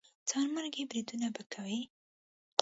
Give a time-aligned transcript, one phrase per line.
[0.29, 1.81] ځانمرګي بریدونه به کوي.